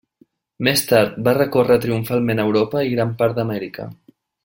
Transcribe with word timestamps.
Més 0.67 0.81
tard, 0.91 1.19
va 1.27 1.35
recórrer 1.39 1.77
triomfalment 1.85 2.43
Europa 2.49 2.85
i 2.89 2.93
gran 2.99 3.13
part 3.23 3.41
d'Amèrica. 3.41 3.91